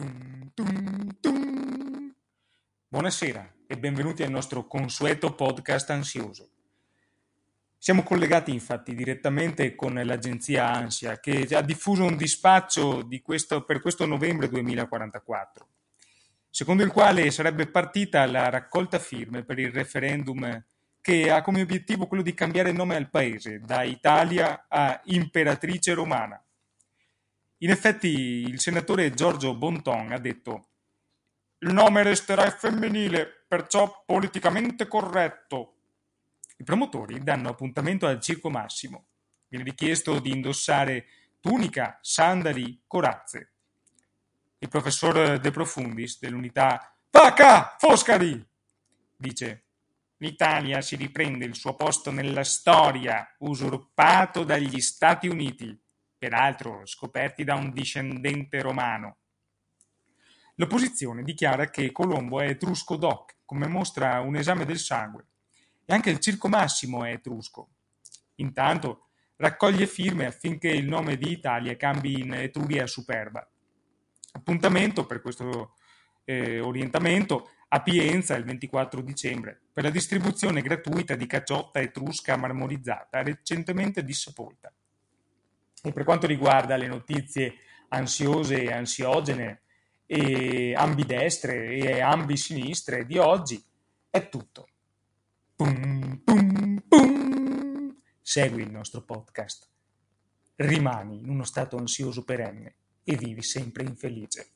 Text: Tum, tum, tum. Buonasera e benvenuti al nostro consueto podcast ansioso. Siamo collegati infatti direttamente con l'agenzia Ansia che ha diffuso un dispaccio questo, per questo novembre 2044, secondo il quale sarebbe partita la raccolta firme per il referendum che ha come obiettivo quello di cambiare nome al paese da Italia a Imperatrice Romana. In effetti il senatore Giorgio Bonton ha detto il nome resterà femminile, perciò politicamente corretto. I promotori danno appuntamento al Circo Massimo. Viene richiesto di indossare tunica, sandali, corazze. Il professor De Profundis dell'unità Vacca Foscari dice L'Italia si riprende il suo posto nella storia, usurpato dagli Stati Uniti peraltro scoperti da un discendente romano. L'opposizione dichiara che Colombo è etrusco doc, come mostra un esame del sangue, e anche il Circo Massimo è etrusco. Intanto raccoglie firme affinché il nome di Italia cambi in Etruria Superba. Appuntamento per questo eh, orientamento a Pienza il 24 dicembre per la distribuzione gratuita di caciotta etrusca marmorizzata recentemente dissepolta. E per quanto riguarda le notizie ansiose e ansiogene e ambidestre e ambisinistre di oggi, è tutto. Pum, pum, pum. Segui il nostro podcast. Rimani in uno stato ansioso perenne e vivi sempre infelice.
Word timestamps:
Tum, 0.00 0.50
tum, 0.54 1.16
tum. 1.20 2.14
Buonasera 2.88 3.56
e 3.66 3.76
benvenuti 3.76 4.22
al 4.22 4.30
nostro 4.30 4.66
consueto 4.66 5.34
podcast 5.34 5.90
ansioso. 5.90 6.48
Siamo 7.76 8.02
collegati 8.02 8.50
infatti 8.50 8.94
direttamente 8.94 9.74
con 9.74 9.92
l'agenzia 9.92 10.70
Ansia 10.72 11.20
che 11.20 11.46
ha 11.50 11.60
diffuso 11.60 12.04
un 12.04 12.16
dispaccio 12.16 13.06
questo, 13.22 13.62
per 13.64 13.82
questo 13.82 14.06
novembre 14.06 14.48
2044, 14.48 15.68
secondo 16.48 16.82
il 16.82 16.90
quale 16.90 17.30
sarebbe 17.30 17.66
partita 17.66 18.24
la 18.24 18.48
raccolta 18.48 18.98
firme 18.98 19.44
per 19.44 19.58
il 19.58 19.70
referendum 19.70 20.64
che 21.02 21.30
ha 21.30 21.42
come 21.42 21.60
obiettivo 21.60 22.06
quello 22.06 22.22
di 22.22 22.32
cambiare 22.32 22.72
nome 22.72 22.96
al 22.96 23.10
paese 23.10 23.60
da 23.60 23.82
Italia 23.82 24.64
a 24.66 24.98
Imperatrice 25.04 25.92
Romana. 25.92 26.42
In 27.62 27.70
effetti 27.70 28.08
il 28.08 28.58
senatore 28.58 29.12
Giorgio 29.12 29.54
Bonton 29.54 30.12
ha 30.12 30.18
detto 30.18 30.68
il 31.58 31.74
nome 31.74 32.02
resterà 32.02 32.50
femminile, 32.50 33.44
perciò 33.46 34.02
politicamente 34.06 34.88
corretto. 34.88 35.74
I 36.56 36.64
promotori 36.64 37.22
danno 37.22 37.50
appuntamento 37.50 38.06
al 38.06 38.18
Circo 38.18 38.48
Massimo. 38.48 39.08
Viene 39.48 39.66
richiesto 39.66 40.20
di 40.20 40.30
indossare 40.30 41.06
tunica, 41.38 41.98
sandali, 42.00 42.82
corazze. 42.86 43.52
Il 44.56 44.68
professor 44.68 45.38
De 45.38 45.50
Profundis 45.50 46.18
dell'unità 46.18 46.96
Vacca 47.10 47.76
Foscari 47.78 48.42
dice 49.16 49.64
L'Italia 50.18 50.80
si 50.80 50.96
riprende 50.96 51.44
il 51.44 51.54
suo 51.54 51.74
posto 51.74 52.10
nella 52.10 52.44
storia, 52.44 53.34
usurpato 53.40 54.44
dagli 54.44 54.80
Stati 54.80 55.28
Uniti 55.28 55.78
peraltro 56.20 56.84
scoperti 56.84 57.44
da 57.44 57.54
un 57.54 57.72
discendente 57.72 58.60
romano. 58.60 59.16
L'opposizione 60.56 61.22
dichiara 61.22 61.70
che 61.70 61.90
Colombo 61.92 62.42
è 62.42 62.48
etrusco 62.48 62.96
doc, 62.96 63.36
come 63.46 63.66
mostra 63.66 64.20
un 64.20 64.36
esame 64.36 64.66
del 64.66 64.78
sangue, 64.78 65.24
e 65.86 65.94
anche 65.94 66.10
il 66.10 66.18
Circo 66.18 66.48
Massimo 66.48 67.04
è 67.06 67.12
etrusco. 67.12 67.70
Intanto 68.34 69.06
raccoglie 69.36 69.86
firme 69.86 70.26
affinché 70.26 70.68
il 70.68 70.86
nome 70.86 71.16
di 71.16 71.30
Italia 71.30 71.74
cambi 71.76 72.20
in 72.20 72.34
Etruria 72.34 72.86
Superba. 72.86 73.50
Appuntamento 74.32 75.06
per 75.06 75.22
questo 75.22 75.76
eh, 76.24 76.60
orientamento 76.60 77.52
a 77.68 77.80
Pienza 77.80 78.34
il 78.34 78.44
24 78.44 79.00
dicembre 79.00 79.58
per 79.72 79.84
la 79.84 79.90
distribuzione 79.90 80.60
gratuita 80.60 81.14
di 81.14 81.24
caciotta 81.24 81.80
etrusca 81.80 82.36
marmorizzata 82.36 83.22
recentemente 83.22 84.04
dissepolta. 84.04 84.70
E 85.82 85.92
per 85.92 86.04
quanto 86.04 86.26
riguarda 86.26 86.76
le 86.76 86.86
notizie 86.86 87.54
ansiose 87.88 88.62
e 88.62 88.72
ansiogene 88.72 89.62
e 90.06 90.74
ambidestre 90.74 91.68
e 91.68 92.00
ambisinistre 92.00 93.06
di 93.06 93.18
oggi, 93.18 93.62
è 94.10 94.28
tutto. 94.28 94.68
Pum, 95.56 96.20
pum, 96.24 96.82
pum. 96.88 97.96
Segui 98.20 98.62
il 98.62 98.70
nostro 98.70 99.02
podcast. 99.02 99.68
Rimani 100.56 101.18
in 101.20 101.28
uno 101.28 101.44
stato 101.44 101.76
ansioso 101.76 102.24
perenne 102.24 102.74
e 103.04 103.16
vivi 103.16 103.42
sempre 103.42 103.84
infelice. 103.84 104.50